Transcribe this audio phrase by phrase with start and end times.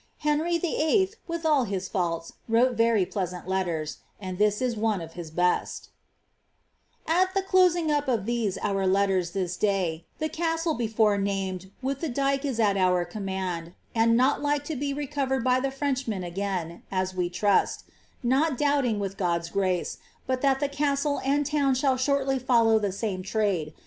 [0.23, 5.11] Heuy VIII., with all his faults, wrote very pleasant letters, and this is one ojf
[5.11, 5.89] his best:—
[6.73, 11.99] *' At the closing up of tliosc our letters this day, the castle before named with
[12.01, 16.25] the dyke is at our command, and not like to be recovered by the Freuchmen
[16.25, 17.83] again (as we trust),
[18.23, 22.91] not doubting, witli Gocl's grace, but that the castle and towD shall shortly follow the
[22.91, 23.73] same troilc.